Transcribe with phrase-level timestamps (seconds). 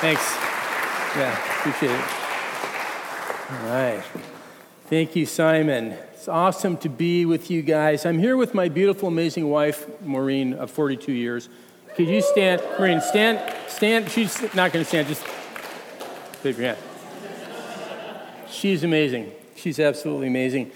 [0.00, 0.34] Thanks.
[1.14, 2.04] Yeah, appreciate it.
[3.50, 4.02] All right.
[4.86, 5.92] Thank you, Simon.
[6.14, 8.06] It's awesome to be with you guys.
[8.06, 11.50] I'm here with my beautiful, amazing wife, Maureen, of 42 years.
[11.96, 13.02] Could you stand, Maureen?
[13.02, 14.08] Stand, stand.
[14.08, 15.06] She's not going to stand.
[15.06, 15.22] Just
[16.40, 16.78] put your hand.
[18.48, 19.30] She's amazing.
[19.54, 20.72] She's absolutely amazing.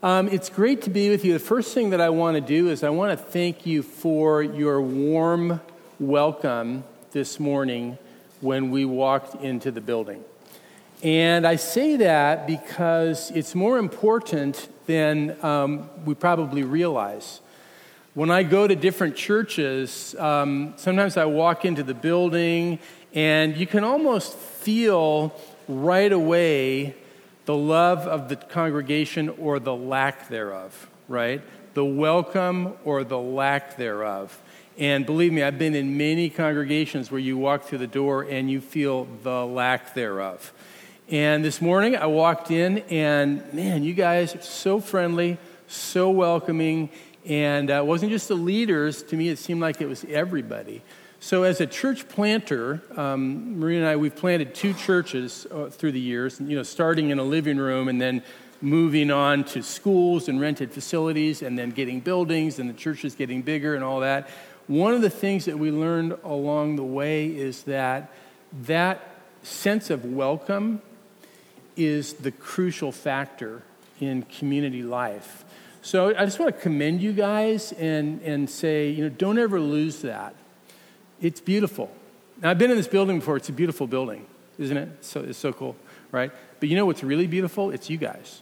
[0.00, 1.32] Um, it's great to be with you.
[1.32, 4.44] The first thing that I want to do is I want to thank you for
[4.44, 5.60] your warm
[5.98, 7.98] welcome this morning
[8.40, 10.24] when we walked into the building.
[11.02, 17.40] And I say that because it's more important than um, we probably realize.
[18.12, 22.78] When I go to different churches, um, sometimes I walk into the building
[23.14, 25.34] and you can almost feel
[25.68, 26.94] right away
[27.46, 31.40] the love of the congregation or the lack thereof, right?
[31.74, 34.38] The welcome or the lack thereof.
[34.80, 38.50] And believe me, I've been in many congregations where you walk through the door and
[38.50, 40.54] you feel the lack thereof.
[41.10, 45.36] And this morning I walked in, and man, you guys are so friendly,
[45.68, 46.88] so welcoming.
[47.26, 50.80] And uh, it wasn't just the leaders, to me, it seemed like it was everybody.
[51.22, 55.92] So, as a church planter, um, Maria and I, we've planted two churches uh, through
[55.92, 58.22] the years, you know, starting in a living room and then
[58.62, 63.42] moving on to schools and rented facilities and then getting buildings and the churches getting
[63.42, 64.28] bigger and all that.
[64.70, 68.12] One of the things that we learned along the way is that
[68.66, 69.04] that
[69.42, 70.80] sense of welcome
[71.76, 73.64] is the crucial factor
[73.98, 75.44] in community life.
[75.82, 79.58] So I just want to commend you guys and, and say, you know, don't ever
[79.58, 80.36] lose that.
[81.20, 81.90] It's beautiful.
[82.40, 83.36] Now, I've been in this building before.
[83.38, 84.24] It's a beautiful building,
[84.56, 85.04] isn't it?
[85.04, 85.74] So, it's so cool,
[86.12, 86.30] right?
[86.60, 87.72] But you know what's really beautiful?
[87.72, 88.40] It's you guys.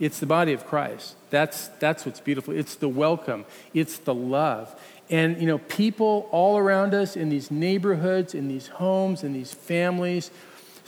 [0.00, 1.16] It's the body of Christ.
[1.28, 2.56] That's, that's what's beautiful.
[2.56, 3.44] It's the welcome.
[3.74, 4.74] It's the love.
[5.10, 9.52] And, you know, people all around us in these neighborhoods, in these homes, in these
[9.52, 10.30] families,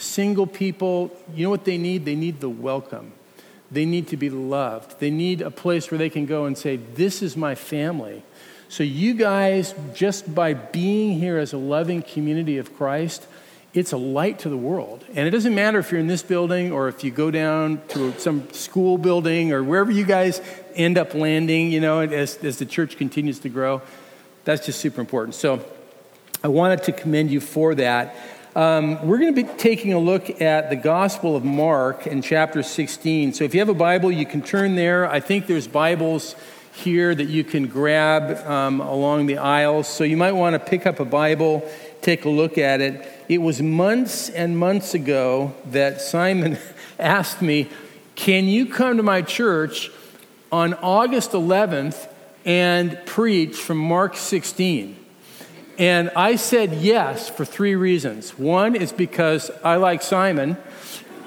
[0.02, 2.04] Single people, you know what they need?
[2.04, 3.12] They need the welcome.
[3.70, 4.98] They need to be loved.
[4.98, 8.24] They need a place where they can go and say, This is my family.
[8.68, 13.26] So, you guys, just by being here as a loving community of Christ,
[13.74, 15.04] it's a light to the world.
[15.14, 18.12] And it doesn't matter if you're in this building or if you go down to
[18.18, 20.42] some school building or wherever you guys
[20.74, 23.82] end up landing, you know, as, as the church continues to grow.
[24.44, 25.34] That's just super important.
[25.34, 25.64] So,
[26.44, 28.16] I wanted to commend you for that.
[28.56, 32.64] Um, we're going to be taking a look at the Gospel of Mark in chapter
[32.64, 33.32] 16.
[33.34, 35.08] So if you have a Bible, you can turn there.
[35.08, 36.34] I think there's Bibles
[36.72, 39.86] here that you can grab um, along the aisles.
[39.86, 41.66] So you might want to pick up a Bible,
[42.00, 43.08] take a look at it.
[43.28, 46.58] It was months and months ago that Simon
[46.98, 47.70] asked me,
[48.16, 49.92] Can you come to my church
[50.50, 52.11] on August 11th
[52.44, 54.96] and preach from Mark 16?
[55.78, 58.38] And I said yes for three reasons.
[58.38, 60.56] One is because I like Simon.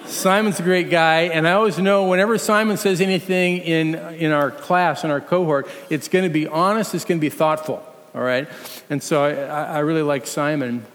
[0.06, 4.52] Simon's a great guy, and I always know whenever Simon says anything in, in our
[4.52, 7.84] class, in our cohort, it's going to be honest, it's going to be thoughtful,
[8.14, 8.48] all right?
[8.90, 10.86] And so I, I really like Simon.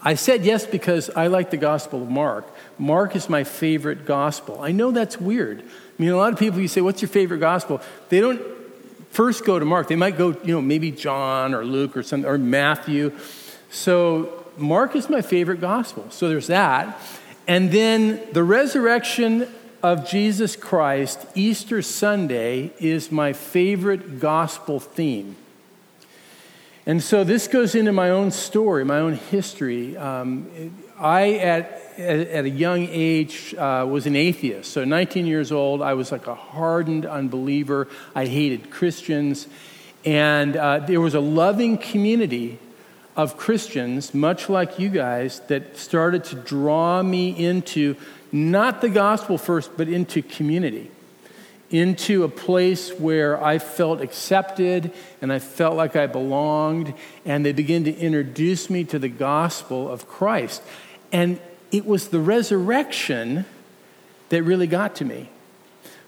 [0.00, 2.46] I said yes because I like the Gospel of Mark.
[2.78, 4.60] Mark is my favorite gospel.
[4.60, 5.60] I know that's weird.
[5.60, 7.80] I mean, a lot of people, you say, What's your favorite gospel?
[8.08, 8.40] They don't
[9.12, 9.88] first go to Mark.
[9.88, 13.12] They might go, you know, maybe John or Luke or something, or Matthew.
[13.70, 16.06] So Mark is my favorite gospel.
[16.10, 16.98] So there's that.
[17.46, 19.48] And then the resurrection
[19.82, 25.36] of Jesus Christ, Easter Sunday, is my favorite gospel theme.
[26.86, 29.96] And so this goes into my own story, my own history.
[29.96, 34.72] Um, I, at at a young age, uh, was an atheist.
[34.72, 37.88] So, 19 years old, I was like a hardened unbeliever.
[38.14, 39.46] I hated Christians.
[40.04, 42.58] And uh, there was a loving community
[43.16, 47.96] of Christians, much like you guys, that started to draw me into
[48.32, 50.90] not the gospel first, but into community,
[51.70, 56.94] into a place where I felt accepted and I felt like I belonged.
[57.24, 60.62] And they began to introduce me to the gospel of Christ.
[61.12, 61.38] And
[61.72, 63.46] it was the resurrection
[64.28, 65.30] that really got to me.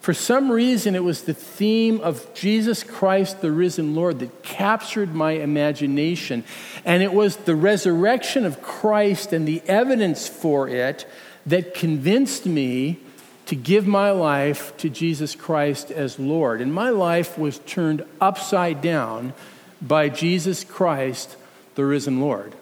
[0.01, 5.15] For some reason, it was the theme of Jesus Christ, the risen Lord, that captured
[5.15, 6.45] my imagination.
[6.85, 11.07] And it was the resurrection of Christ and the evidence for it
[11.47, 12.99] that convinced me
[13.47, 16.61] to give my life to Jesus Christ as Lord.
[16.61, 19.33] And my life was turned upside down
[19.81, 21.37] by Jesus Christ,
[21.77, 22.55] the risen Lord.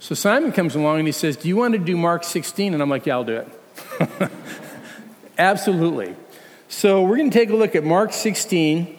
[0.00, 2.72] So Simon comes along and he says, Do you want to do Mark 16?
[2.72, 4.30] And I'm like, Yeah, I'll do it.
[5.38, 6.16] Absolutely.
[6.68, 8.98] So we're going to take a look at Mark 16.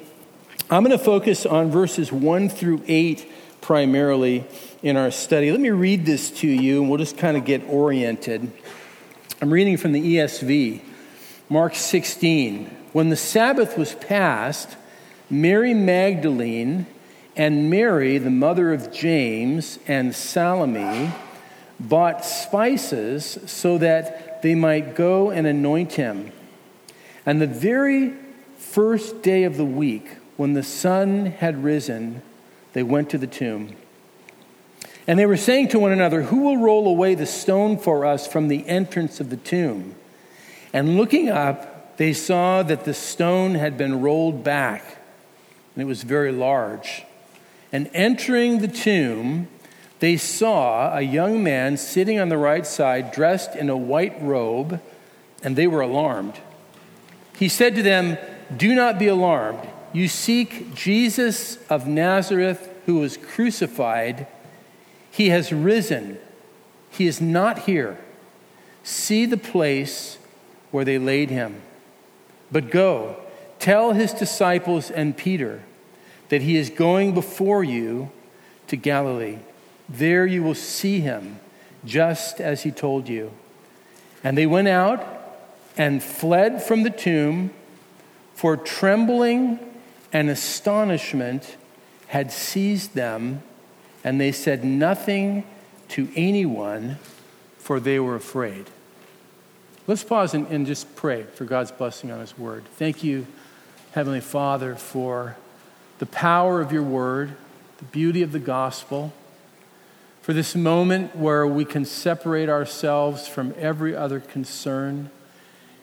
[0.70, 3.30] I'm going to focus on verses 1 through 8
[3.62, 4.46] primarily.
[4.84, 5.52] in our study.
[5.52, 8.52] Let me read this to you and we'll just kind of get oriented.
[9.42, 10.82] I'm reading from the ESV,
[11.50, 12.66] Mark 16.
[12.94, 14.78] When the Sabbath was past,
[15.30, 16.86] Mary Magdalene
[17.42, 21.12] and Mary, the mother of James, and Salome
[21.80, 26.32] bought spices so that they might go and anoint him.
[27.26, 28.14] And the very
[28.60, 30.08] first day of the week,
[30.38, 32.22] when the sun had risen,
[32.74, 33.76] they went to the tomb.
[35.08, 38.28] And they were saying to one another, Who will roll away the stone for us
[38.28, 39.96] from the entrance of the tomb?
[40.74, 44.86] And looking up, they saw that the stone had been rolled back,
[45.74, 47.04] and it was very large.
[47.72, 49.48] And entering the tomb,
[50.00, 54.82] they saw a young man sitting on the right side, dressed in a white robe,
[55.44, 56.40] and they were alarmed.
[57.38, 58.18] He said to them,
[58.56, 59.68] Do not be alarmed.
[59.94, 64.28] You seek Jesus of Nazareth, who was crucified.
[65.10, 66.18] He has risen.
[66.90, 67.98] He is not here.
[68.84, 70.18] See the place
[70.72, 71.62] where they laid him.
[72.52, 73.18] But go,
[73.60, 75.62] tell his disciples and Peter
[76.32, 78.10] that he is going before you
[78.66, 79.38] to Galilee.
[79.90, 81.42] There you will see him,
[81.84, 83.34] just as he told you.
[84.24, 85.06] And they went out
[85.76, 87.52] and fled from the tomb,
[88.34, 89.60] for trembling
[90.14, 91.58] and astonishment
[92.08, 93.44] had seized them,
[94.02, 95.44] and they said nothing
[95.90, 96.98] to anyone,
[97.58, 98.70] for they were afraid.
[99.86, 102.64] Let's pause and, and just pray for God's blessing on His word.
[102.78, 103.28] Thank you,
[103.92, 105.36] Heavenly Father, for
[106.02, 107.32] the power of your word,
[107.78, 109.14] the beauty of the gospel,
[110.24, 115.12] for this moment where we can separate ourselves from every other concern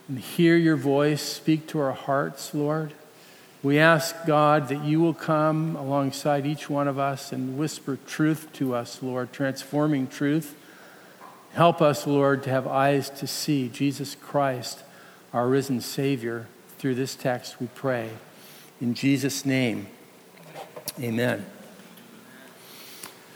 [0.08, 2.94] and hear your voice speak to our hearts, Lord.
[3.62, 8.52] We ask, God, that you will come alongside each one of us and whisper truth
[8.54, 10.56] to us, Lord, transforming truth.
[11.52, 14.82] Help us, Lord, to have eyes to see Jesus Christ,
[15.32, 16.48] our risen Savior.
[16.78, 18.10] Through this text we pray.
[18.80, 19.86] In Jesus' name,
[21.00, 21.44] amen.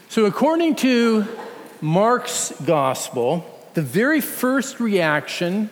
[0.09, 1.25] So, according to
[1.81, 5.69] Mark's gospel, the very first reaction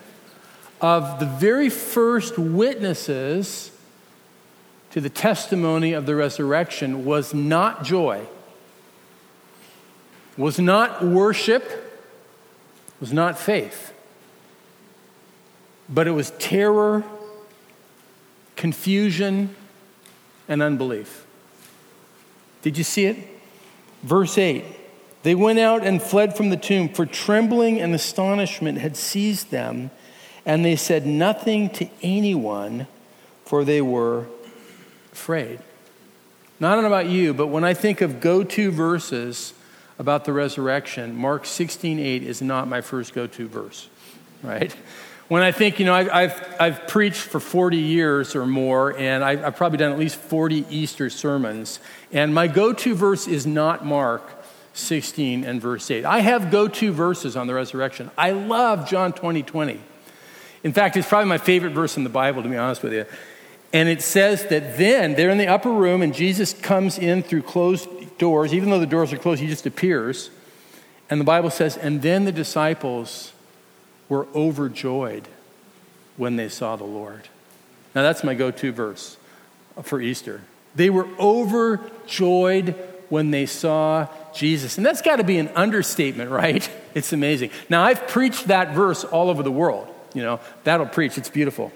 [0.80, 3.72] of the very first witnesses
[4.92, 8.26] to the testimony of the resurrection was not joy,
[10.38, 11.64] was not worship,
[13.00, 13.94] was not faith,
[15.88, 17.04] but it was terror,
[18.56, 19.56] confusion,
[20.48, 21.26] and unbelief.
[22.62, 23.18] Did you see it?
[24.04, 24.64] Verse 8
[25.24, 29.92] They went out and fled from the tomb, for trembling and astonishment had seized them,
[30.46, 32.88] and they said nothing to anyone,
[33.46, 34.26] for they were
[35.12, 35.60] afraid.
[36.60, 39.54] Now, I don't know about you, but when I think of go to verses
[39.98, 43.90] about the resurrection, Mark 16 8 is not my first go to verse,
[44.44, 44.76] right?
[45.32, 49.24] When I think, you know, I've, I've, I've preached for 40 years or more, and
[49.24, 51.80] I've, I've probably done at least 40 Easter sermons,
[52.12, 54.30] and my go to verse is not Mark
[54.74, 56.04] 16 and verse 8.
[56.04, 58.12] I have go to verses on the resurrection.
[58.18, 59.80] I love John 20 20.
[60.66, 63.06] In fact, it's probably my favorite verse in the Bible, to be honest with you.
[63.72, 67.44] And it says that then they're in the upper room and Jesus comes in through
[67.44, 67.88] closed
[68.18, 68.54] doors.
[68.54, 70.30] Even though the doors are closed, he just appears.
[71.10, 73.32] And the Bible says, and then the disciples
[74.12, 75.26] were overjoyed
[76.18, 77.30] when they saw the Lord.
[77.96, 79.16] Now, that's my go to verse
[79.84, 80.42] for Easter.
[80.76, 82.76] They were overjoyed
[83.08, 84.76] when they saw Jesus.
[84.76, 86.70] And that's got to be an understatement, right?
[86.94, 87.52] It's amazing.
[87.70, 89.88] Now, I've preached that verse all over the world.
[90.14, 91.18] You know, that'll preach.
[91.18, 91.72] It's beautiful.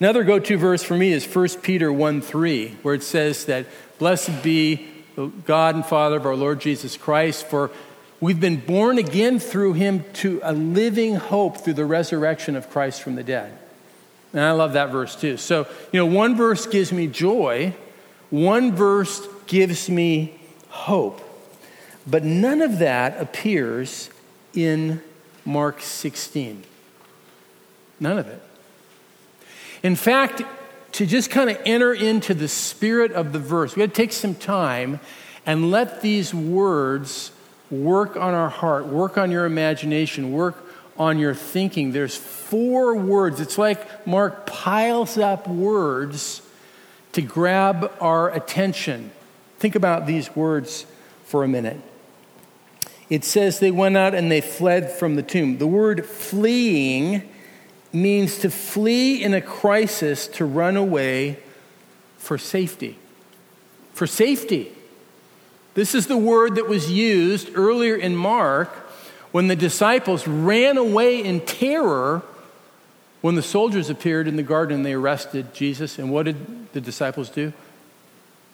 [0.00, 3.66] Another go to verse for me is 1 Peter 1 3, where it says that,
[3.98, 4.88] Blessed be
[5.44, 7.70] God and Father of our Lord Jesus Christ, for
[8.24, 13.02] we've been born again through him to a living hope through the resurrection of Christ
[13.02, 13.52] from the dead.
[14.32, 15.36] And I love that verse too.
[15.36, 17.74] So, you know, one verse gives me joy,
[18.30, 20.40] one verse gives me
[20.70, 21.20] hope.
[22.06, 24.08] But none of that appears
[24.54, 25.02] in
[25.44, 26.64] Mark 16.
[28.00, 28.42] None of it.
[29.82, 30.40] In fact,
[30.92, 34.12] to just kind of enter into the spirit of the verse, we had to take
[34.12, 34.98] some time
[35.44, 37.30] and let these words
[37.82, 40.64] work on our heart, work on your imagination, work
[40.98, 41.92] on your thinking.
[41.92, 43.40] There's four words.
[43.40, 46.42] It's like Mark piles up words
[47.12, 49.10] to grab our attention.
[49.58, 50.86] Think about these words
[51.24, 51.80] for a minute.
[53.10, 55.58] It says they went out and they fled from the tomb.
[55.58, 57.28] The word fleeing
[57.92, 61.38] means to flee in a crisis, to run away
[62.18, 62.98] for safety.
[63.92, 64.72] For safety.
[65.74, 68.70] This is the word that was used earlier in Mark
[69.32, 72.22] when the disciples ran away in terror
[73.20, 75.98] when the soldiers appeared in the garden and they arrested Jesus.
[75.98, 77.52] And what did the disciples do?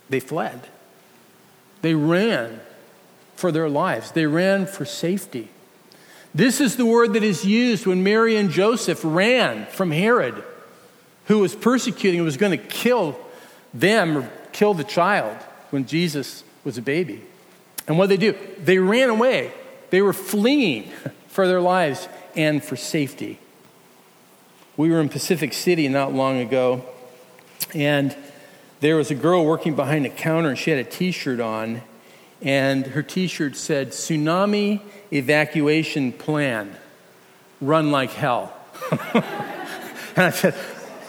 [0.09, 0.69] They fled.
[1.83, 2.61] They ran
[3.37, 5.49] for their lives, they ran for safety.
[6.35, 10.45] This is the word that is used when Mary and Joseph ran from Herod,
[11.25, 13.19] who was persecuting and was going to kill
[13.75, 15.37] them or kill the child
[15.71, 17.23] when Jesus was a baby.
[17.87, 18.39] And what did they do?
[18.63, 19.53] They ran away.
[19.91, 20.91] They were fleeing
[21.29, 23.39] for their lives and for safety.
[24.77, 26.85] We were in Pacific City not long ago,
[27.75, 28.17] and
[28.81, 31.83] there was a girl working behind a counter, and she had a t shirt on,
[32.41, 34.81] and her t shirt said, Tsunami
[35.13, 36.75] Evacuation Plan,
[37.61, 38.55] run like hell.
[39.13, 39.25] and
[40.17, 40.55] I said,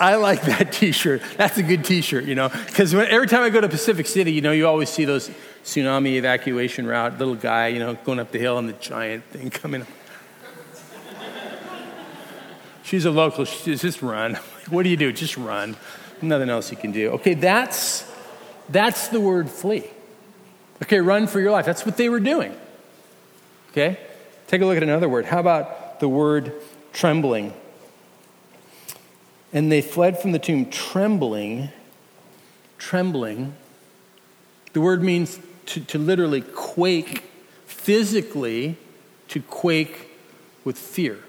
[0.01, 1.21] I like that T-shirt.
[1.37, 4.41] That's a good T-shirt, you know, because every time I go to Pacific City, you
[4.41, 5.29] know, you always see those
[5.63, 9.51] tsunami evacuation route, little guy, you know, going up the hill and the giant thing
[9.51, 9.83] coming.
[9.83, 9.87] up.
[12.81, 13.45] She's a local.
[13.45, 14.39] She says, just run.
[14.69, 15.13] What do you do?
[15.13, 15.77] Just run.
[16.19, 17.11] Nothing else you can do.
[17.11, 18.11] Okay, that's
[18.69, 19.85] that's the word flee.
[20.81, 21.65] Okay, run for your life.
[21.65, 22.57] That's what they were doing.
[23.69, 23.99] Okay?
[24.47, 25.25] Take a look at another word.
[25.25, 26.53] How about the word
[26.91, 27.53] trembling?
[29.53, 31.69] And they fled from the tomb trembling.
[32.77, 33.55] Trembling.
[34.73, 37.23] The word means to, to literally quake
[37.65, 38.77] physically,
[39.27, 40.09] to quake
[40.63, 41.19] with fear.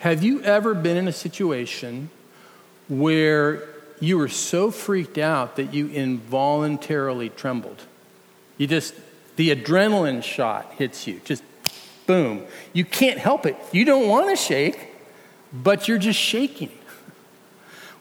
[0.00, 2.10] Have you ever been in a situation
[2.88, 3.68] where
[4.00, 7.82] you were so freaked out that you involuntarily trembled?
[8.58, 8.94] You just,
[9.36, 11.42] the adrenaline shot hits you, just
[12.06, 12.44] boom.
[12.72, 13.56] You can't help it.
[13.72, 14.88] You don't want to shake,
[15.52, 16.70] but you're just shaking.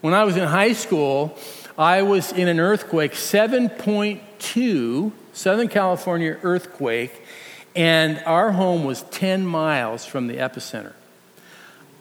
[0.02, 1.36] When I was in high school,
[1.76, 7.24] I was in an earthquake, 7.2, Southern California earthquake,
[7.76, 10.94] and our home was 10 miles from the epicenter.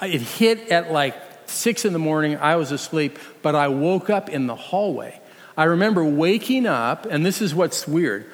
[0.02, 1.14] It hit at like
[1.46, 2.36] 6 in the morning.
[2.36, 5.18] I was asleep, but I woke up in the hallway.
[5.56, 8.26] I remember waking up, and this is what's weird.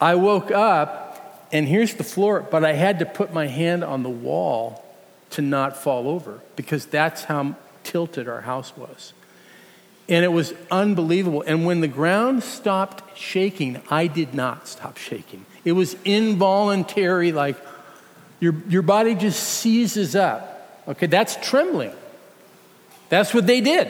[0.00, 4.04] I woke up, and here's the floor, but I had to put my hand on
[4.04, 4.84] the wall
[5.30, 9.12] to not fall over because that's how tilted our house was.
[10.08, 11.42] And it was unbelievable.
[11.46, 15.46] And when the ground stopped shaking, I did not stop shaking.
[15.64, 17.56] It was involuntary, like
[18.40, 20.82] your, your body just seizes up.
[20.88, 21.92] Okay, that's trembling.
[23.08, 23.88] That's what they did.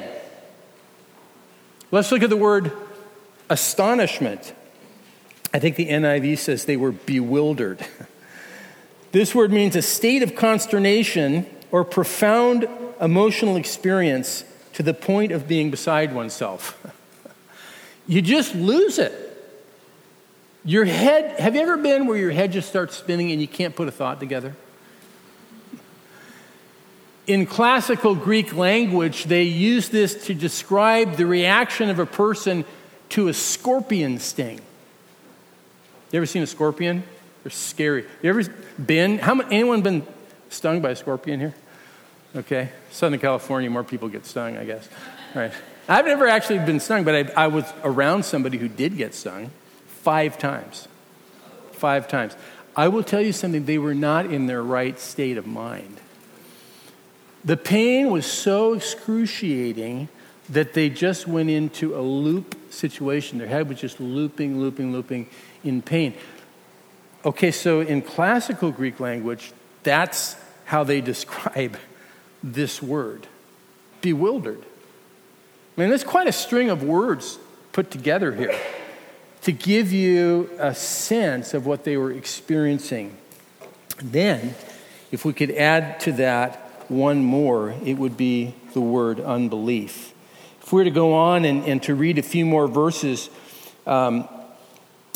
[1.90, 2.72] Let's look at the word
[3.48, 4.52] astonishment.
[5.54, 7.84] I think the NIV says they were bewildered.
[9.12, 12.66] This word means a state of consternation or profound
[13.00, 14.44] emotional experience
[14.74, 16.80] to the point of being beside oneself.
[18.06, 19.12] you just lose it.
[20.64, 23.74] Your head, have you ever been where your head just starts spinning and you can't
[23.74, 24.54] put a thought together?
[27.26, 32.64] In classical Greek language, they use this to describe the reaction of a person
[33.10, 34.60] to a scorpion sting.
[36.10, 37.04] You ever seen a scorpion?
[37.42, 38.04] They're scary.
[38.22, 38.42] You ever
[38.84, 39.18] been?
[39.18, 40.06] How many, anyone been
[40.48, 41.54] stung by a scorpion here?
[42.34, 42.70] Okay.
[42.90, 44.88] Southern California, more people get stung, I guess.
[45.34, 45.52] Right.
[45.88, 49.50] I've never actually been stung, but I, I was around somebody who did get stung
[49.86, 50.88] five times.
[51.72, 52.36] Five times.
[52.74, 56.00] I will tell you something, they were not in their right state of mind.
[57.44, 60.08] The pain was so excruciating
[60.48, 63.38] that they just went into a loop situation.
[63.38, 65.28] Their head was just looping, looping, looping
[65.64, 66.14] in pain.
[67.24, 71.76] Okay, so in classical Greek language, that's how they describe
[72.42, 73.26] this word
[74.00, 74.62] bewildered.
[75.76, 77.38] I mean, there's quite a string of words
[77.72, 78.54] put together here
[79.42, 83.16] to give you a sense of what they were experiencing.
[84.02, 84.54] Then,
[85.10, 86.56] if we could add to that
[86.88, 90.12] one more, it would be the word unbelief.
[90.62, 93.30] If we were to go on and, and to read a few more verses,
[93.86, 94.28] um,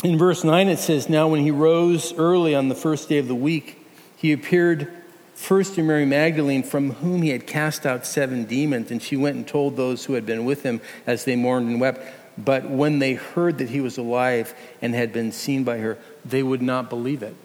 [0.03, 3.27] in verse 9 it says, Now when he rose early on the first day of
[3.27, 3.85] the week,
[4.17, 4.91] he appeared
[5.37, 9.35] first to Mary Magdalene, from whom he had cast out seven demons, and she went
[9.35, 12.01] and told those who had been with him as they mourned and wept.
[12.37, 16.41] But when they heard that he was alive and had been seen by her, they
[16.41, 17.35] would not believe it.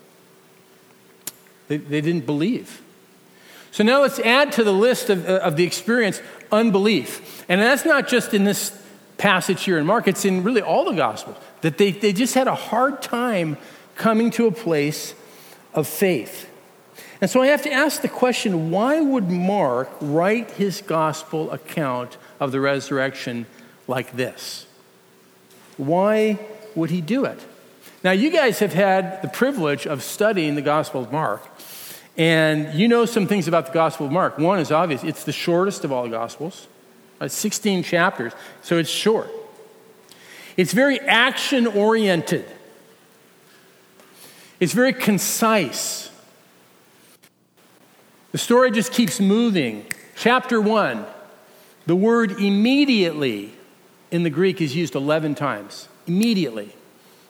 [1.69, 2.83] They, they didn't believe.
[3.71, 6.21] So now let's add to the list of, uh, of the experience
[6.51, 7.45] unbelief.
[7.49, 8.77] And that's not just in this
[9.19, 11.37] passage here in Mark, it's in really all the Gospels.
[11.61, 13.59] That they, they just had a hard time
[13.97, 15.15] coming to a place
[15.75, 16.49] of faith.
[17.23, 22.19] And so I have to ask the question why would Mark write his gospel account
[22.41, 23.47] of the resurrection
[23.87, 24.67] like this?
[25.77, 26.41] Why
[26.75, 27.39] would he do it?
[28.03, 31.47] Now, you guys have had the privilege of studying the Gospel of Mark,
[32.17, 34.39] and you know some things about the Gospel of Mark.
[34.39, 36.67] One is obvious it's the shortest of all the Gospels,
[37.21, 39.31] it's 16 chapters, so it's short.
[40.57, 42.47] It's very action oriented,
[44.59, 46.12] it's very concise.
[48.33, 49.87] The story just keeps moving.
[50.17, 51.05] Chapter 1,
[51.87, 53.53] the word immediately
[54.11, 55.89] in the Greek is used 11 times.
[56.07, 56.75] Immediately.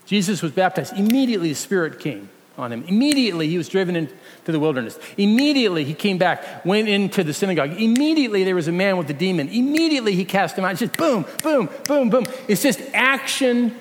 [0.07, 0.97] Jesus was baptized.
[0.97, 2.29] Immediately the Spirit came
[2.59, 2.85] on him.
[2.85, 4.13] Immediately he was driven into
[4.45, 4.99] the wilderness.
[5.17, 7.81] Immediately he came back, went into the synagogue.
[7.81, 9.49] Immediately there was a man with a demon.
[9.49, 10.73] Immediately he cast him out.
[10.73, 12.27] It's just boom, boom, boom, boom.
[12.47, 13.75] It's just action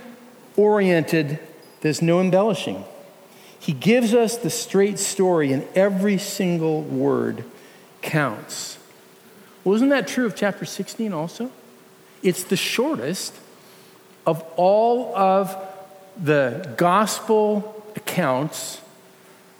[0.56, 1.40] oriented.
[1.82, 2.84] There's no embellishing.
[3.62, 7.44] He gives us the straight story, and every single word
[8.02, 8.80] counts.
[9.64, 11.52] Well, isn't that true of chapter 16 also?
[12.24, 13.36] It's the shortest
[14.26, 15.56] of all of
[16.22, 18.82] the gospel accounts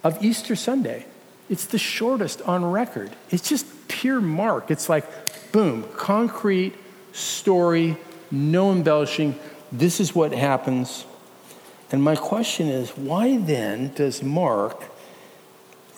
[0.02, 1.06] of Easter Sunday.
[1.48, 3.12] It's the shortest on record.
[3.30, 4.72] It's just pure mark.
[4.72, 5.06] It's like,
[5.52, 6.74] boom, concrete
[7.12, 7.96] story,
[8.32, 9.38] no embellishing.
[9.70, 11.04] This is what happens.
[11.92, 14.82] And my question is why then does Mark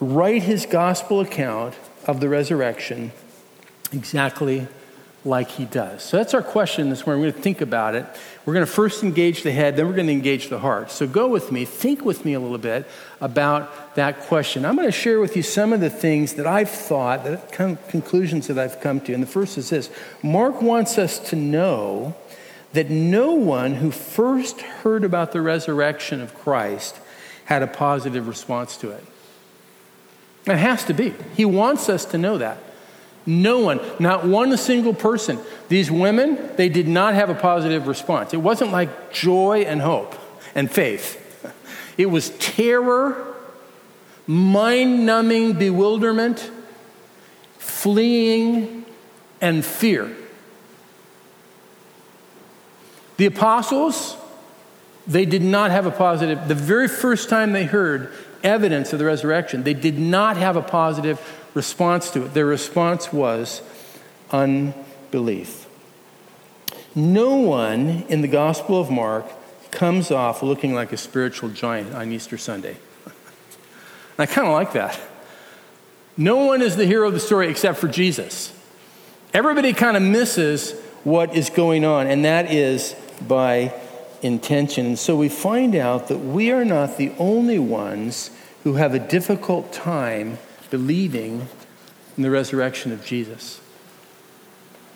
[0.01, 1.75] write his gospel account
[2.05, 3.13] of the resurrection
[3.93, 4.67] exactly
[5.25, 6.03] like he does?
[6.03, 7.23] So that's our question this morning.
[7.23, 8.05] We're going to think about it.
[8.45, 10.91] We're going to first engage the head, then we're going to engage the heart.
[10.91, 12.87] So go with me, think with me a little bit
[13.21, 14.67] about that question.
[14.67, 17.41] I'm going to share with you some of the things that I've thought, the
[17.89, 19.15] conclusions that I've come to.
[19.15, 19.91] And the first is this
[20.25, 22.17] Mark wants us to know
[22.75, 26.99] that no one who first heard about the resurrection of Christ
[27.47, 29.05] had a positive response to it.
[30.47, 31.15] It has to be.
[31.37, 32.59] He wants us to know that.
[33.27, 35.39] No one, not one single person.
[35.69, 38.35] These women, they did not have a positive response.
[38.35, 40.15] It wasn't like joy and hope
[40.55, 41.21] and faith,
[41.97, 43.35] it was terror,
[44.27, 46.51] mind numbing bewilderment,
[47.59, 48.85] fleeing,
[49.41, 50.15] and fear.
[53.17, 54.17] The apostles,
[55.07, 59.05] they did not have a positive, the very first time they heard evidence of the
[59.05, 61.21] resurrection, they did not have a positive
[61.55, 62.35] response to it.
[62.35, 63.63] Their response was
[64.31, 65.67] unbelief.
[66.95, 69.27] No one in the Gospel of Mark
[69.71, 72.77] comes off looking like a spiritual giant on Easter Sunday.
[73.05, 73.13] And
[74.19, 75.01] I kind of like that.
[76.17, 78.53] No one is the hero of the story except for Jesus.
[79.33, 80.73] Everybody kind of misses
[81.03, 82.95] what is going on, and that is
[83.29, 83.75] by
[84.23, 84.87] intention.
[84.87, 88.31] And so we find out that we are not the only ones
[88.63, 90.39] who have a difficult time
[90.71, 91.47] believing
[92.17, 93.61] in the resurrection of Jesus.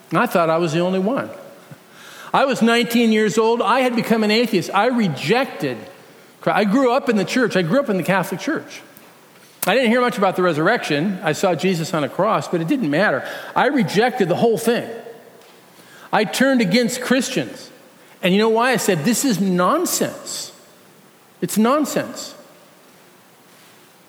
[0.09, 1.29] And I thought I was the only one.
[2.33, 3.61] I was 19 years old.
[3.61, 4.69] I had become an atheist.
[4.73, 5.77] I rejected
[6.41, 6.57] Christ.
[6.57, 7.55] I grew up in the church.
[7.55, 8.81] I grew up in the Catholic Church.
[9.67, 11.19] I didn't hear much about the resurrection.
[11.21, 13.27] I saw Jesus on a cross, but it didn't matter.
[13.55, 14.89] I rejected the whole thing.
[16.11, 17.69] I turned against Christians.
[18.21, 18.71] And you know why?
[18.71, 20.51] I said, this is nonsense.
[21.41, 22.35] It's nonsense.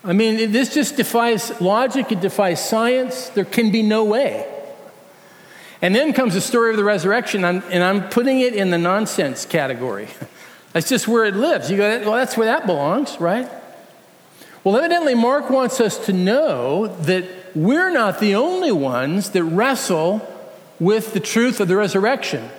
[0.03, 3.29] I mean, this just defies logic, it defies science.
[3.29, 4.47] There can be no way.
[5.81, 9.45] And then comes the story of the resurrection, and I'm putting it in the nonsense
[9.45, 10.07] category.
[10.73, 11.69] That's just where it lives.
[11.69, 13.49] You go, well, that's where that belongs, right?
[14.63, 20.25] Well, evidently, Mark wants us to know that we're not the only ones that wrestle
[20.79, 22.49] with the truth of the resurrection.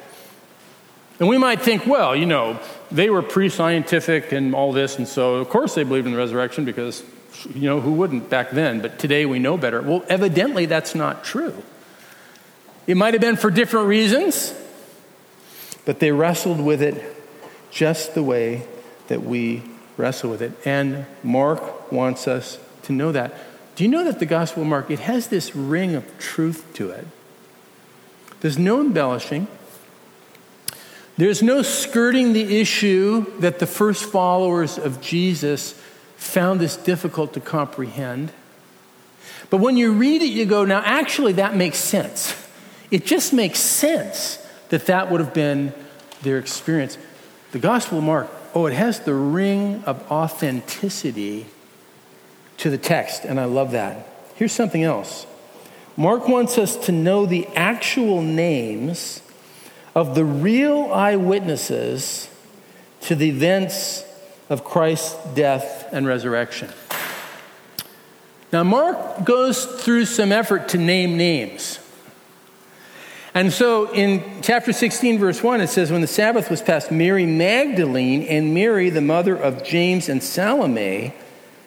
[1.23, 2.59] And we might think, well, you know,
[2.91, 6.19] they were pre scientific and all this, and so of course they believed in the
[6.19, 7.05] resurrection because
[7.55, 8.81] you know, who wouldn't back then?
[8.81, 9.81] But today we know better.
[9.81, 11.63] Well, evidently that's not true.
[12.89, 14.53] It might have been for different reasons,
[15.85, 17.01] but they wrestled with it
[17.71, 18.67] just the way
[19.07, 19.63] that we
[19.97, 20.51] wrestle with it.
[20.65, 23.33] And Mark wants us to know that.
[23.77, 26.91] Do you know that the Gospel of Mark, it has this ring of truth to
[26.91, 27.07] it?
[28.41, 29.47] There's no embellishing.
[31.23, 35.81] There's no skirting the issue that the first followers of Jesus
[36.17, 38.33] found this difficult to comprehend.
[39.49, 42.35] But when you read it, you go, now actually, that makes sense.
[42.91, 45.73] It just makes sense that that would have been
[46.23, 46.99] their experience.
[47.53, 51.47] The Gospel of Mark, oh, it has the ring of authenticity
[52.57, 54.09] to the text, and I love that.
[54.35, 55.29] Here's something else
[55.97, 59.22] Mark wants us to know the actual names
[59.95, 62.29] of the real eyewitnesses
[63.03, 64.05] to the events
[64.49, 66.71] of Christ's death and resurrection.
[68.53, 71.79] Now, Mark goes through some effort to name names.
[73.35, 77.25] And so in chapter 16, verse 1, it says, When the Sabbath was passed, Mary
[77.25, 81.15] Magdalene and Mary, the mother of James and Salome,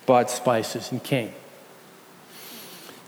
[0.05, 1.33] bought spices and came.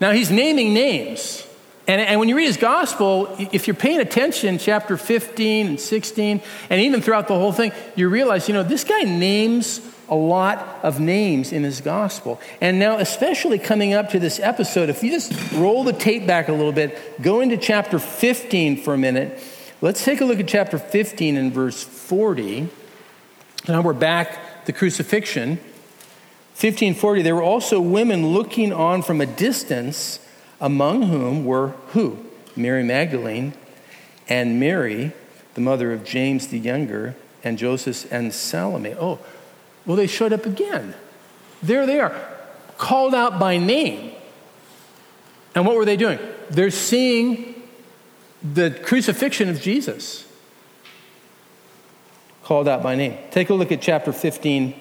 [0.00, 1.46] Now he's naming names.
[1.88, 6.42] And, and, when you read his gospel, if you're paying attention, chapter 15 and 16,
[6.68, 10.80] and even throughout the whole thing, you realize, you know, this guy names a lot
[10.82, 12.40] of names in his gospel.
[12.60, 16.48] And now, especially coming up to this episode, if you just roll the tape back
[16.48, 19.42] a little bit, go into chapter 15 for a minute.
[19.80, 22.68] Let's take a look at chapter 15 and verse 40.
[23.66, 25.56] Now we're back the crucifixion.
[26.58, 30.18] 1540, there were also women looking on from a distance,
[30.60, 32.18] among whom were who?
[32.56, 33.54] Mary Magdalene
[34.28, 35.12] and Mary,
[35.54, 38.94] the mother of James the younger, and Joseph and Salome.
[38.94, 39.18] Oh,
[39.86, 40.94] well, they showed up again.
[41.62, 42.14] There they are,
[42.76, 44.12] called out by name.
[45.54, 46.18] And what were they doing?
[46.50, 47.62] They're seeing
[48.42, 50.30] the crucifixion of Jesus,
[52.44, 53.18] called out by name.
[53.30, 54.74] Take a look at chapter 15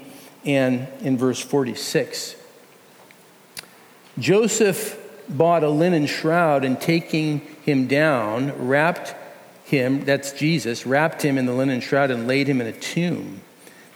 [0.45, 2.35] and in verse 46.
[4.19, 9.15] Joseph bought a linen shroud and taking him down, wrapped
[9.65, 13.41] him, that's Jesus, wrapped him in the linen shroud and laid him in a tomb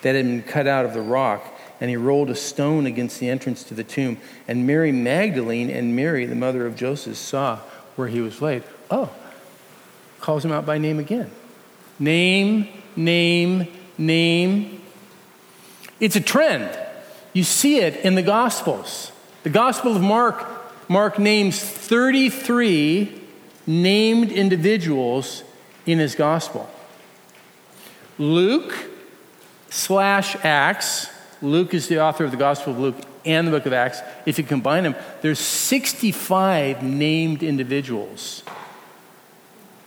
[0.02, 1.46] that had been cut out of the rock.
[1.80, 4.18] And he rolled a stone against the entrance to the tomb.
[4.48, 7.58] And Mary Magdalene and Mary, the mother of Joseph, saw
[7.96, 8.64] where he was laid.
[8.92, 9.10] Oh,
[10.20, 11.32] calls him out by name again.
[11.98, 13.68] Name, name,
[13.98, 14.82] name.
[16.00, 16.78] It's a trend.
[17.34, 19.12] You see it in the Gospels.
[19.44, 20.46] The Gospel of Mark,
[20.92, 23.22] Mark names 33
[23.66, 25.42] named individuals
[25.86, 26.70] in his Gospel.
[28.18, 28.76] Luke
[29.70, 31.10] slash Acts.
[31.42, 34.02] Luke is the author of the Gospel of Luke and the book of Acts.
[34.26, 38.44] If you combine them, there's 65 named individuals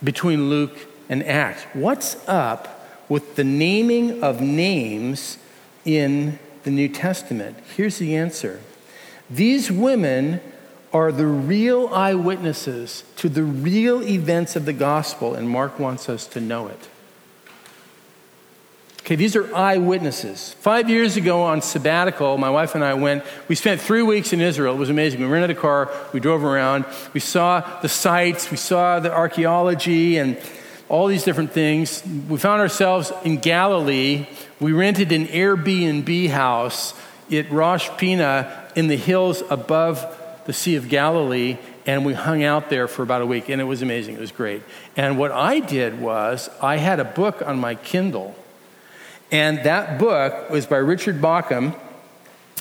[0.03, 1.61] between Luke and Acts.
[1.73, 5.37] What's up with the naming of names
[5.85, 7.59] in the New Testament?
[7.77, 8.59] Here's the answer.
[9.29, 10.41] These women
[10.95, 16.25] are the real eyewitnesses to the real events of the gospel, and Mark wants us
[16.25, 16.87] to know it.
[19.01, 20.53] Okay, these are eyewitnesses.
[20.61, 24.39] Five years ago on sabbatical, my wife and I went, we spent three weeks in
[24.39, 24.73] Israel.
[24.73, 25.19] It was amazing.
[25.19, 30.17] We rented a car, we drove around, we saw the sites, we saw the archaeology
[30.17, 30.37] and
[30.87, 32.03] all these different things.
[32.29, 34.27] We found ourselves in Galilee.
[34.61, 36.93] We rented an Airbnb house
[37.29, 40.14] at Rosh Pina in the hills above
[40.45, 43.65] the Sea of Galilee, and we hung out there for about a week, and it
[43.65, 44.15] was amazing.
[44.15, 44.61] It was great.
[44.95, 48.35] And what I did was, I had a book on my Kindle
[49.31, 51.75] and that book was by Richard Bauckham,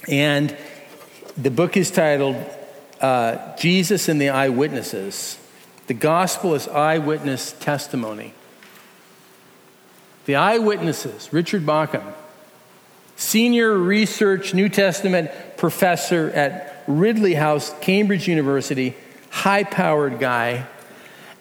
[0.09, 0.57] and
[1.37, 2.37] the book is titled
[3.01, 5.39] uh, Jesus and the Eyewitnesses.
[5.87, 8.33] The gospel is eyewitness testimony.
[10.25, 12.15] The eyewitnesses, Richard Bauckham,
[13.17, 18.95] senior research New Testament professor at Ridley House, Cambridge University,
[19.31, 20.67] high powered guy.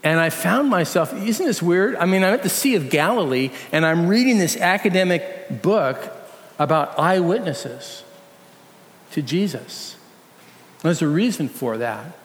[0.04, 1.96] And I found myself, isn't this weird?
[1.96, 6.12] I mean, I'm at the Sea of Galilee and I'm reading this academic book
[6.60, 8.04] about eyewitnesses
[9.12, 9.96] to Jesus.
[10.82, 12.18] There's a reason for that.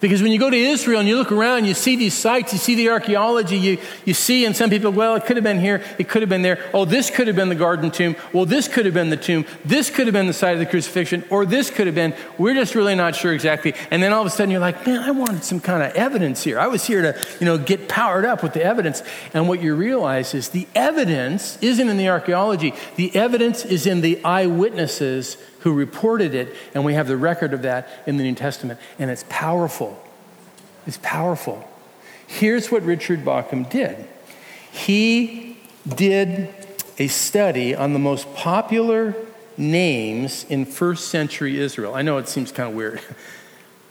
[0.00, 2.58] Because when you go to Israel and you look around, you see these sites, you
[2.58, 5.82] see the archaeology, you, you see, and some people, well, it could have been here,
[5.98, 6.58] it could have been there.
[6.72, 8.16] Oh, this could have been the garden tomb.
[8.32, 9.44] Well, this could have been the tomb.
[9.62, 12.14] This could have been the site of the crucifixion, or this could have been.
[12.38, 13.74] We're just really not sure exactly.
[13.90, 16.42] And then all of a sudden you're like, man, I wanted some kind of evidence
[16.42, 16.58] here.
[16.58, 19.02] I was here to, you know, get powered up with the evidence.
[19.34, 24.00] And what you realize is the evidence isn't in the archaeology, the evidence is in
[24.00, 28.34] the eyewitnesses who reported it, and we have the record of that in the New
[28.34, 30.02] Testament, and it's powerful.
[30.86, 31.68] It's powerful.
[32.26, 34.06] Here's what Richard Bauckham did
[34.72, 36.48] he did
[36.98, 39.14] a study on the most popular
[39.56, 41.94] names in first century Israel.
[41.94, 43.00] I know it seems kind of weird.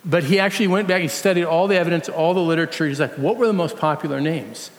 [0.05, 2.87] But he actually went back, he studied all the evidence, all the literature.
[2.87, 4.71] He's like, what were the most popular names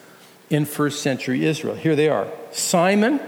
[0.49, 1.75] in first century Israel?
[1.75, 3.21] Here they are Simon,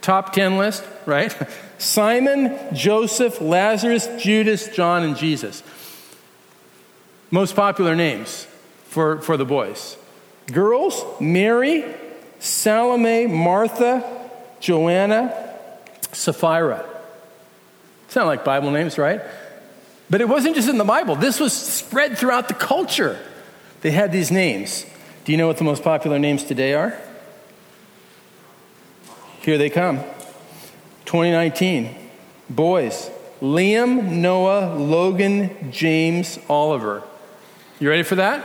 [0.00, 1.34] top 10 list, right?
[1.78, 5.62] Simon, Joseph, Lazarus, Judas, John, and Jesus.
[7.30, 8.46] Most popular names
[8.84, 9.96] for, for the boys.
[10.52, 11.84] Girls, Mary,
[12.38, 15.56] Salome, Martha, Joanna,
[16.12, 16.84] Sapphira.
[18.08, 19.20] Sound like Bible names, right?
[20.10, 21.14] But it wasn't just in the Bible.
[21.14, 23.18] This was spread throughout the culture.
[23.82, 24.84] They had these names.
[25.24, 26.98] Do you know what the most popular names today are?
[29.40, 29.98] Here they come.
[31.06, 31.96] 2019.
[32.48, 37.02] Boys Liam, Noah, Logan, James, Oliver.
[37.78, 38.44] You ready for that?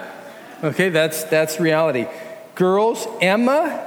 [0.64, 2.08] Okay, that's, that's reality.
[2.56, 3.86] Girls, Emma,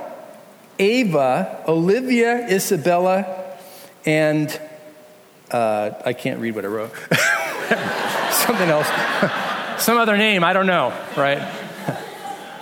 [0.79, 3.57] Ava, Olivia, Isabella,
[4.05, 4.61] and
[5.51, 6.93] uh, I can't read what I wrote.
[8.33, 8.87] Something else.
[9.83, 11.39] Some other name, I don't know, right?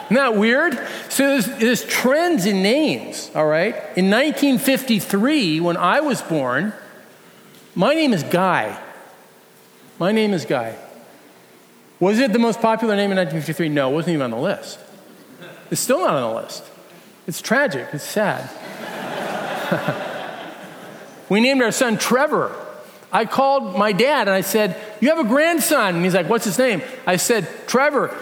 [0.07, 0.75] Isn't that weird?
[1.09, 3.75] So there's, there's trends in names, all right?
[3.97, 6.73] In 1953, when I was born,
[7.75, 8.81] my name is Guy.
[9.99, 10.77] My name is Guy.
[11.99, 13.69] Was it the most popular name in 1953?
[13.69, 14.79] No, it wasn't even on the list.
[15.73, 16.63] It's still not on the list.
[17.27, 18.49] It's tragic, it's sad.
[21.29, 22.55] we named our son Trevor.
[23.11, 25.97] I called my dad and I said, You have a grandson.
[25.97, 26.83] And he's like, What's his name?
[27.07, 28.17] I said, Trevor.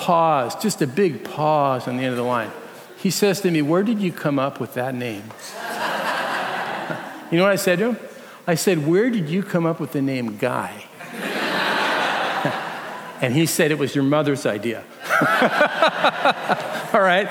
[0.00, 2.50] Pause, just a big pause on the end of the line.
[2.96, 5.22] He says to me, Where did you come up with that name?
[7.30, 7.98] you know what I said to him?
[8.46, 10.86] I said, Where did you come up with the name Guy?
[13.20, 14.84] and he said, It was your mother's idea.
[16.94, 17.28] All right?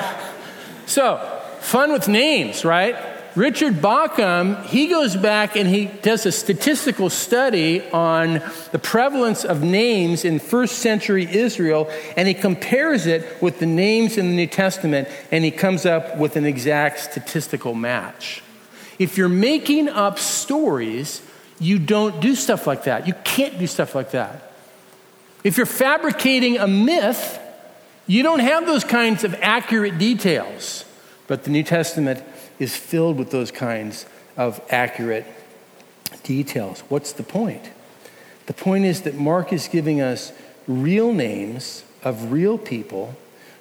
[0.85, 2.95] So, fun with names, right?
[3.35, 9.61] Richard Bauckham, he goes back and he does a statistical study on the prevalence of
[9.61, 14.47] names in first century Israel, and he compares it with the names in the New
[14.47, 18.41] Testament, and he comes up with an exact statistical match.
[18.97, 21.21] If you're making up stories,
[21.59, 23.07] you don't do stuff like that.
[23.07, 24.51] You can't do stuff like that.
[25.43, 27.39] If you're fabricating a myth,
[28.07, 30.83] you don't have those kinds of accurate details.
[31.27, 32.23] But the New Testament
[32.59, 34.05] is filled with those kinds
[34.37, 35.25] of accurate
[36.23, 36.81] details.
[36.89, 37.71] What's the point?
[38.45, 40.31] The point is that Mark is giving us
[40.67, 43.15] real names of real people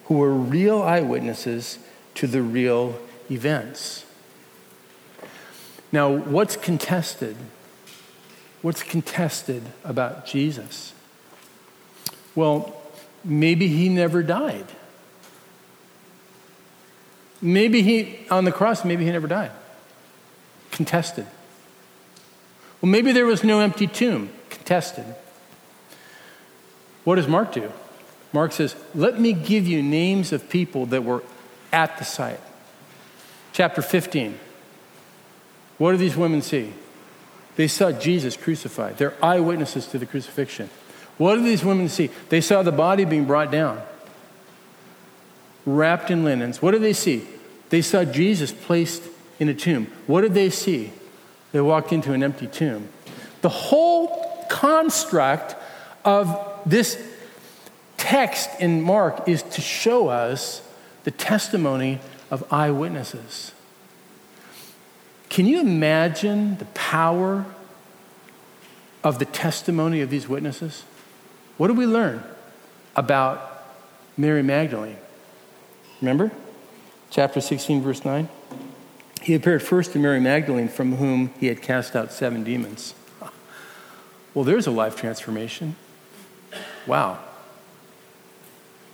[0.04, 1.78] who were real eyewitnesses
[2.14, 2.98] to the real
[3.30, 4.04] events.
[5.92, 7.36] Now, what's contested?
[8.62, 10.92] What's contested about Jesus?
[12.34, 12.76] Well,
[13.24, 14.66] maybe he never died.
[17.40, 19.52] Maybe he, on the cross, maybe he never died.
[20.70, 21.26] Contested.
[22.80, 24.30] Well, maybe there was no empty tomb.
[24.50, 25.04] Contested.
[27.04, 27.72] What does Mark do?
[28.32, 31.22] Mark says, Let me give you names of people that were
[31.72, 32.40] at the site.
[33.52, 34.38] Chapter 15.
[35.78, 36.72] What do these women see?
[37.56, 38.98] They saw Jesus crucified.
[38.98, 40.70] They're eyewitnesses to the crucifixion.
[41.16, 42.10] What do these women see?
[42.28, 43.82] They saw the body being brought down
[45.76, 46.62] wrapped in linens.
[46.62, 47.26] What did they see?
[47.70, 49.02] They saw Jesus placed
[49.38, 49.86] in a tomb.
[50.06, 50.92] What did they see?
[51.52, 52.88] They walked into an empty tomb.
[53.42, 55.56] The whole construct
[56.04, 57.00] of this
[57.96, 60.62] text in Mark is to show us
[61.04, 62.00] the testimony
[62.30, 63.52] of eyewitnesses.
[65.28, 67.44] Can you imagine the power
[69.04, 70.84] of the testimony of these witnesses?
[71.56, 72.22] What do we learn
[72.96, 73.64] about
[74.16, 74.96] Mary Magdalene?
[76.00, 76.30] Remember?
[77.10, 78.28] Chapter 16, verse 9.
[79.22, 82.94] He appeared first to Mary Magdalene, from whom he had cast out seven demons.
[84.34, 85.76] Well, there's a life transformation.
[86.86, 87.18] Wow.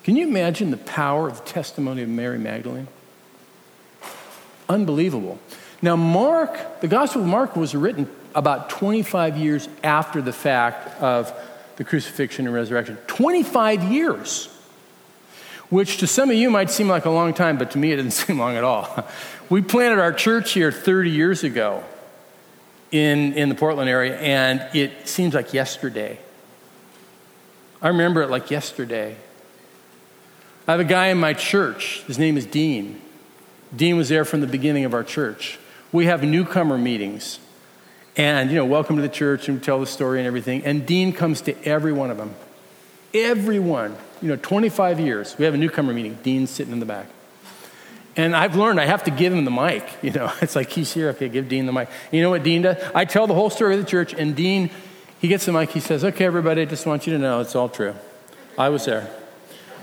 [0.04, 2.88] Can you imagine the power of the testimony of Mary Magdalene?
[4.68, 5.38] Unbelievable.
[5.82, 11.32] Now, Mark, the Gospel of Mark was written about 25 years after the fact of
[11.76, 12.96] the crucifixion and resurrection.
[13.06, 14.48] 25 years
[15.70, 17.96] which to some of you might seem like a long time, but to me it
[17.96, 19.06] didn't seem long at all.
[19.50, 21.84] We planted our church here 30 years ago
[22.90, 26.18] in, in the Portland area, and it seems like yesterday.
[27.82, 29.16] I remember it like yesterday.
[30.66, 33.00] I have a guy in my church, his name is Dean.
[33.74, 35.58] Dean was there from the beginning of our church.
[35.92, 37.38] We have newcomer meetings.
[38.16, 40.64] And, you know, welcome to the church and tell the story and everything.
[40.64, 42.34] And Dean comes to every one of them.
[43.14, 45.36] Everyone you know, 25 years.
[45.36, 46.18] We have a newcomer meeting.
[46.22, 47.08] Dean's sitting in the back.
[48.16, 49.86] And I've learned I have to give him the mic.
[50.02, 51.10] You know, it's like he's here.
[51.10, 51.90] Okay, give Dean the mic.
[52.10, 52.82] You know what Dean does?
[52.94, 54.70] I tell the whole story of the church, and Dean,
[55.20, 55.70] he gets the mic.
[55.70, 57.94] He says, "Okay, everybody, I just want you to know it's all true.
[58.56, 59.10] I was there.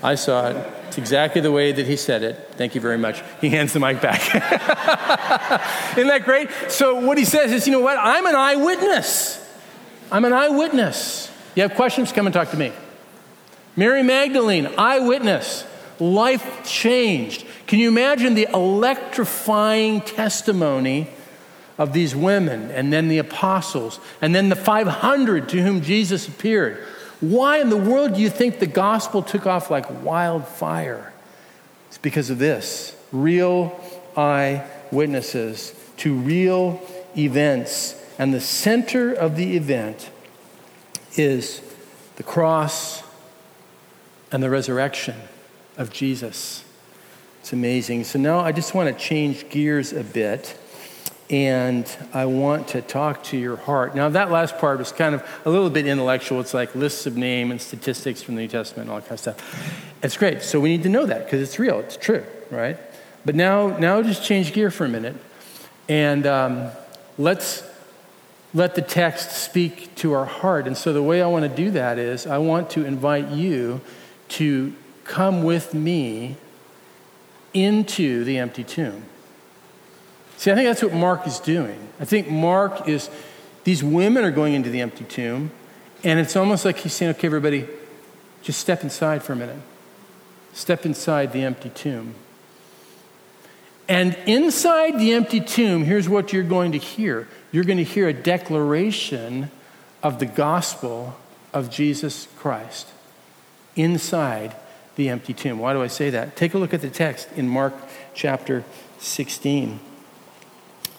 [0.02, 0.56] I saw it.
[0.88, 2.50] It's exactly the way that he said it.
[2.52, 4.20] Thank you very much." He hands the mic back.
[5.96, 6.48] Isn't that great?
[6.68, 7.98] So what he says is, you know what?
[8.00, 9.38] I'm an eyewitness.
[10.10, 11.30] I'm an eyewitness.
[11.54, 12.12] You have questions?
[12.12, 12.72] Come and talk to me.
[13.76, 15.64] Mary Magdalene, eyewitness,
[15.98, 17.46] life changed.
[17.66, 21.08] Can you imagine the electrifying testimony
[21.78, 26.76] of these women and then the apostles and then the 500 to whom Jesus appeared?
[27.20, 31.12] Why in the world do you think the gospel took off like wildfire?
[31.88, 33.80] It's because of this real
[34.16, 36.80] eyewitnesses to real
[37.16, 37.94] events.
[38.18, 40.10] And the center of the event
[41.16, 41.62] is
[42.16, 43.02] the cross
[44.32, 45.14] and the resurrection.
[45.76, 46.64] of Jesus.
[47.40, 48.04] It's amazing.
[48.04, 50.58] So now I just want to change gears a bit
[51.30, 53.94] and I want to talk to your heart.
[53.96, 56.40] Now, that last part was kind of a little bit intellectual.
[56.40, 59.12] It's like lists of name and statistics from the New Testament and all that kind
[59.12, 59.94] of stuff.
[60.02, 60.42] It's great.
[60.42, 62.78] So we need to know that because it's real, it's true, right?
[63.24, 65.16] But now, now just change gear for a minute
[65.88, 66.70] and um,
[67.16, 67.64] let's
[68.52, 70.66] let the text speak to our heart.
[70.66, 73.80] And so the way I want to do that is I want to invite you
[74.32, 76.36] to come with me
[77.52, 79.04] into the empty tomb.
[80.38, 81.78] See, I think that's what Mark is doing.
[82.00, 83.10] I think Mark is,
[83.64, 85.50] these women are going into the empty tomb,
[86.02, 87.68] and it's almost like he's saying, okay, everybody,
[88.42, 89.60] just step inside for a minute.
[90.52, 92.14] Step inside the empty tomb.
[93.88, 98.08] And inside the empty tomb, here's what you're going to hear you're going to hear
[98.08, 99.50] a declaration
[100.02, 101.16] of the gospel
[101.52, 102.88] of Jesus Christ
[103.76, 104.56] inside
[104.96, 105.58] the empty tomb.
[105.58, 106.36] Why do I say that?
[106.36, 107.74] Take a look at the text in Mark
[108.14, 108.64] chapter
[108.98, 109.80] 16.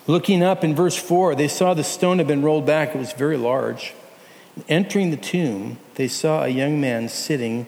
[0.05, 2.93] Looking up in verse 4, they saw the stone had been rolled back.
[2.93, 3.93] It was very large.
[4.67, 7.65] Entering the tomb, they saw a young man sitting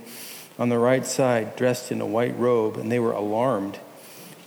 [0.59, 3.79] on the right side, dressed in a white robe, and they were alarmed.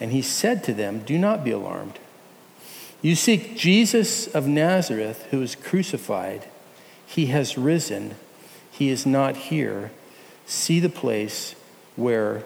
[0.01, 1.99] And he said to them, Do not be alarmed.
[3.01, 6.49] You seek Jesus of Nazareth, who was crucified.
[7.07, 8.17] He has risen.
[8.71, 9.91] He is not here.
[10.49, 11.55] See the place
[11.95, 12.43] where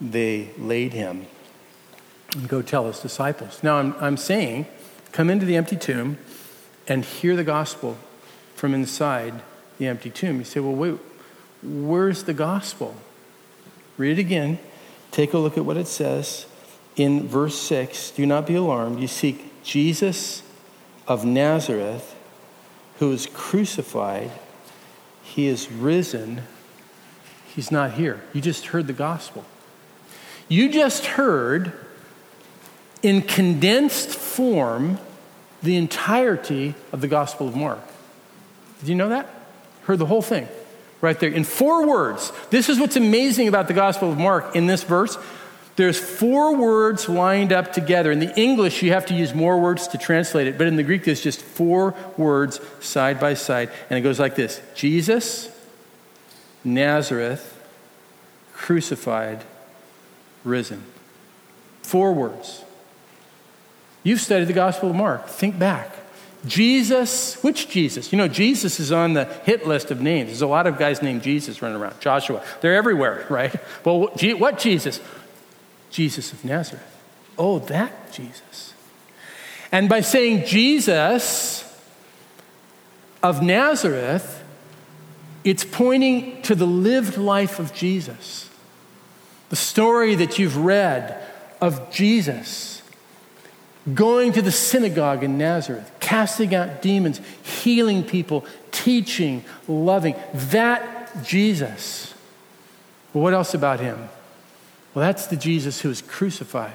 [0.00, 1.26] they laid him.
[2.32, 3.62] And go tell his disciples.
[3.62, 4.66] Now, I'm, I'm saying,
[5.12, 6.16] come into the empty tomb
[6.88, 7.98] and hear the gospel
[8.54, 9.42] from inside
[9.78, 10.38] the empty tomb.
[10.38, 10.98] You say, well, wait,
[11.62, 12.94] where's the gospel?
[13.98, 14.58] Read it again.
[15.10, 16.46] Take a look at what it says
[16.96, 19.00] in verse 6 Do not be alarmed.
[19.00, 20.42] You seek Jesus
[21.06, 22.14] of Nazareth,
[22.98, 24.30] who is crucified.
[25.22, 26.42] He is risen.
[27.54, 28.20] He's not here.
[28.32, 29.44] You just heard the gospel.
[30.48, 31.72] You just heard,
[33.02, 34.98] in condensed form,
[35.62, 37.80] the entirety of the Gospel of Mark.
[38.80, 39.28] Did you know that?
[39.84, 40.48] Heard the whole thing
[41.00, 42.32] right there in four words.
[42.50, 45.16] This is what's amazing about the Gospel of Mark in this verse.
[45.76, 48.12] There's four words lined up together.
[48.12, 50.82] In the English, you have to use more words to translate it, but in the
[50.82, 53.70] Greek, there's just four words side by side.
[53.90, 55.50] And it goes like this Jesus,
[56.64, 57.62] Nazareth,
[58.54, 59.44] crucified,
[60.42, 60.82] risen.
[61.82, 62.64] Four words.
[64.02, 65.28] You've studied the Gospel of Mark.
[65.28, 65.90] Think back.
[66.46, 68.12] Jesus, which Jesus?
[68.12, 70.28] You know, Jesus is on the hit list of names.
[70.28, 72.00] There's a lot of guys named Jesus running around.
[72.00, 72.42] Joshua.
[72.60, 73.54] They're everywhere, right?
[73.84, 75.00] Well, what Jesus?
[75.90, 76.84] Jesus of Nazareth.
[77.38, 78.74] Oh, that Jesus.
[79.72, 81.62] And by saying Jesus
[83.22, 84.43] of Nazareth,
[85.44, 88.48] it's pointing to the lived life of Jesus.
[89.50, 91.22] The story that you've read
[91.60, 92.82] of Jesus
[93.92, 100.16] going to the synagogue in Nazareth, casting out demons, healing people, teaching, loving.
[100.32, 102.14] That Jesus.
[103.12, 104.08] Well, what else about him?
[104.94, 106.72] Well, that's the Jesus who was crucified.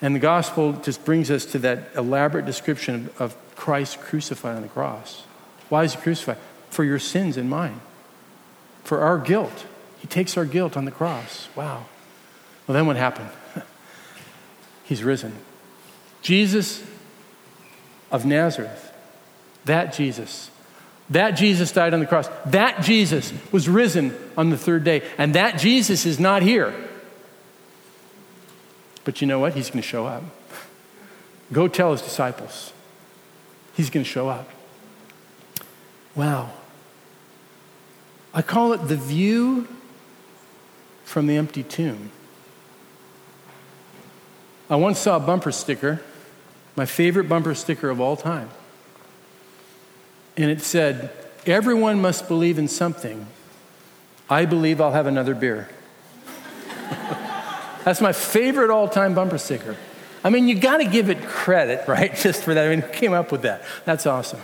[0.00, 4.68] And the gospel just brings us to that elaborate description of Christ crucified on the
[4.68, 5.22] cross.
[5.68, 6.38] Why is he crucified?
[6.72, 7.80] For your sins and mine,
[8.82, 9.66] for our guilt.
[10.00, 11.48] He takes our guilt on the cross.
[11.54, 11.84] Wow.
[12.66, 13.28] Well, then what happened?
[14.84, 15.36] He's risen.
[16.22, 16.82] Jesus
[18.10, 18.90] of Nazareth,
[19.66, 20.50] that Jesus,
[21.10, 22.28] that Jesus died on the cross.
[22.46, 25.02] That Jesus was risen on the third day.
[25.18, 26.72] And that Jesus is not here.
[29.04, 29.52] But you know what?
[29.52, 30.22] He's going to show up.
[31.52, 32.72] Go tell his disciples.
[33.74, 34.48] He's going to show up.
[36.14, 36.50] Wow.
[38.34, 39.68] I call it the view
[41.04, 42.10] from the empty tomb.
[44.70, 46.00] I once saw a bumper sticker,
[46.76, 48.48] my favorite bumper sticker of all time.
[50.36, 51.10] And it said,
[51.44, 53.26] Everyone must believe in something.
[54.30, 55.68] I believe I'll have another beer.
[57.84, 59.76] That's my favorite all time bumper sticker.
[60.24, 62.14] I mean, you got to give it credit, right?
[62.16, 62.64] Just for that.
[62.64, 63.62] I mean, who came up with that?
[63.84, 64.40] That's awesome.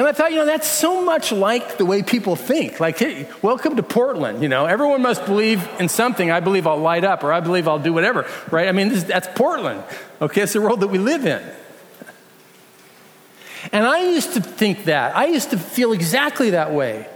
[0.00, 2.80] And I thought, you know, that's so much like the way people think.
[2.80, 4.42] Like, hey, welcome to Portland.
[4.42, 6.30] You know, everyone must believe in something.
[6.30, 8.66] I believe I'll light up, or I believe I'll do whatever, right?
[8.66, 9.84] I mean, this, that's Portland.
[10.22, 11.42] Okay, it's the world that we live in.
[13.72, 15.14] And I used to think that.
[15.14, 17.06] I used to feel exactly that way.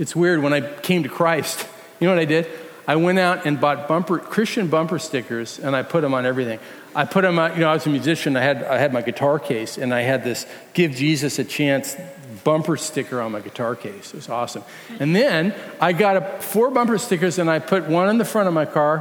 [0.00, 1.68] It's weird when I came to Christ.
[2.00, 2.48] You know what I did?
[2.86, 6.58] I went out and bought bumper, Christian bumper stickers and I put them on everything.
[6.94, 8.36] I put them on, you know, I was a musician.
[8.36, 11.96] I had, I had my guitar case and I had this Give Jesus a Chance
[12.44, 14.12] bumper sticker on my guitar case.
[14.12, 14.62] It was awesome.
[15.00, 18.48] And then I got a, four bumper stickers and I put one on the front
[18.48, 18.98] of my car,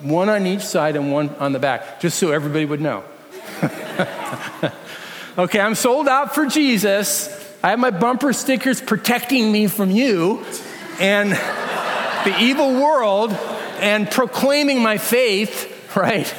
[0.00, 3.02] one on each side, and one on the back, just so everybody would know.
[5.38, 7.28] okay, I'm sold out for Jesus.
[7.62, 10.44] I have my bumper stickers protecting me from you
[11.00, 11.32] and
[12.24, 13.32] the evil world
[13.80, 16.32] and proclaiming my faith, right?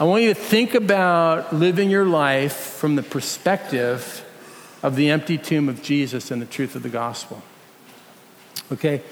[0.00, 4.24] I want you to think about living your life from the perspective
[4.82, 7.42] of the empty tomb of Jesus and the truth of the gospel.
[8.70, 9.02] Okay?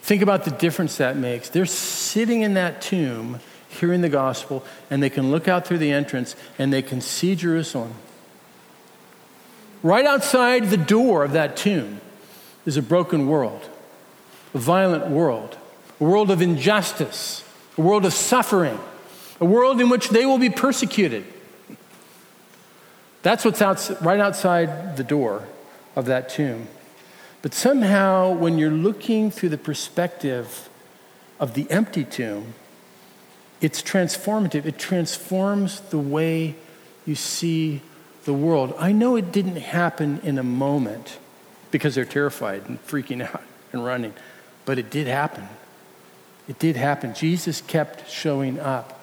[0.00, 1.50] Think about the difference that makes.
[1.50, 5.92] They're sitting in that tomb hearing the gospel, and they can look out through the
[5.92, 7.94] entrance and they can see Jerusalem.
[9.82, 12.00] Right outside the door of that tomb
[12.66, 13.68] is a broken world,
[14.54, 15.56] a violent world,
[16.00, 17.44] a world of injustice,
[17.78, 18.78] a world of suffering
[19.40, 21.24] a world in which they will be persecuted.
[23.22, 25.48] That's what's out, right outside the door
[25.96, 26.68] of that tomb.
[27.42, 30.68] But somehow, when you're looking through the perspective
[31.38, 32.54] of the empty tomb,
[33.62, 34.66] it's transformative.
[34.66, 36.54] It transforms the way
[37.06, 37.80] you see
[38.24, 38.74] the world.
[38.78, 41.18] I know it didn't happen in a moment
[41.70, 43.42] because they're terrified and freaking out
[43.72, 44.14] and running,
[44.64, 45.48] but it did happen.
[46.48, 47.14] It did happen.
[47.14, 49.00] Jesus kept showing up.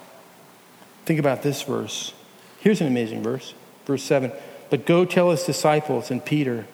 [1.06, 2.14] Think about this verse.
[2.60, 3.54] Here's an amazing verse.
[3.86, 4.32] Verse 7
[4.70, 6.66] But go tell his disciples and Peter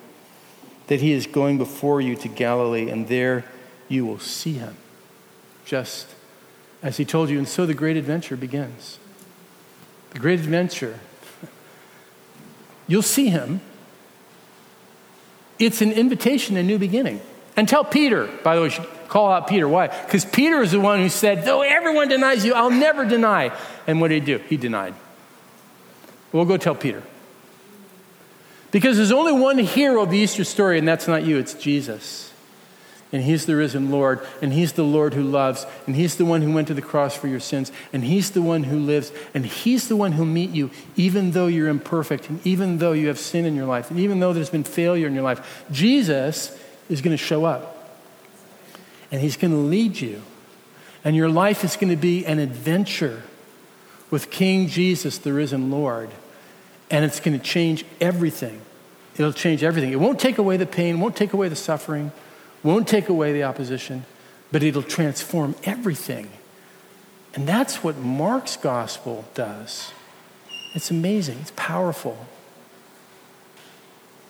[0.87, 3.45] that he is going before you to Galilee, and there
[3.87, 4.75] you will see him.
[5.65, 6.07] Just
[6.81, 7.37] as he told you.
[7.37, 8.99] And so the great adventure begins.
[10.11, 10.99] The great adventure.
[12.87, 13.61] You'll see him.
[15.59, 17.21] It's an invitation, a new beginning.
[17.55, 18.69] And tell Peter, by the way,
[19.07, 19.67] call out Peter.
[19.67, 19.87] Why?
[19.87, 23.55] Because Peter is the one who said, Though everyone denies you, I'll never deny.
[23.85, 24.37] And what did he do?
[24.49, 24.95] He denied.
[26.31, 27.03] We'll go tell Peter.
[28.71, 32.32] Because there's only one hero of the Easter story, and that's not you, it's Jesus.
[33.13, 36.41] And he's the risen Lord, and he's the Lord who loves, and he's the one
[36.41, 39.45] who went to the cross for your sins, and he's the one who lives, and
[39.45, 43.19] he's the one who'll meet you, even though you're imperfect, and even though you have
[43.19, 45.63] sin in your life, and even though there's been failure in your life.
[45.71, 46.59] Jesus
[46.89, 47.99] is going to show up,
[49.11, 50.23] and he's going to lead you,
[51.03, 53.21] and your life is going to be an adventure
[54.09, 56.09] with King Jesus, the risen Lord,
[56.89, 58.59] and it's going to change everything.
[59.17, 59.91] It'll change everything.
[59.91, 62.11] It won't take away the pain, won't take away the suffering,
[62.63, 64.05] won't take away the opposition,
[64.51, 66.29] but it'll transform everything.
[67.35, 69.91] And that's what Mark's gospel does.
[70.73, 72.25] It's amazing, it's powerful.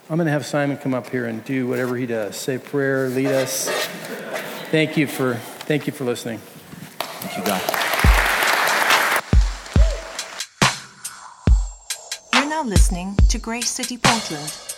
[0.09, 2.35] I'm going to have Simon come up here and do whatever he does.
[2.35, 3.69] Say prayer, lead us.
[4.69, 6.39] Thank you for thank you for listening.
[6.39, 7.61] Thank you, God.
[12.33, 14.72] You're now listening to Grace City Portland.